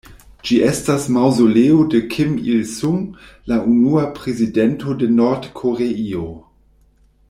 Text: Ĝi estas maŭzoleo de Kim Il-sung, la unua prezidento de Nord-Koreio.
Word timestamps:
Ĝi 0.49 0.55
estas 0.67 1.03
maŭzoleo 1.17 1.83
de 1.93 2.01
Kim 2.15 2.33
Il-sung, 2.53 3.05
la 3.53 3.61
unua 3.75 4.09
prezidento 4.19 4.99
de 5.03 5.15
Nord-Koreio. 5.23 6.29